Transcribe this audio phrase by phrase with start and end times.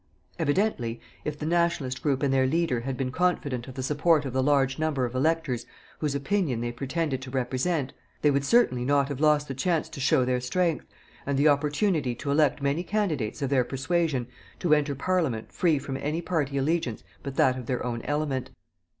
[0.39, 4.33] Evidently, if the "Nationalist" group and their leader had been confident of the support of
[4.33, 5.67] the large number of electors
[5.99, 7.93] whose opinion they pretended to represent,
[8.23, 10.87] they would certainly not have lost the chance to show their strength,
[11.23, 14.25] and the opportunity to elect many candidates of their persuasion
[14.57, 18.49] to enter Parliament free from any party allegiance but that of their own element.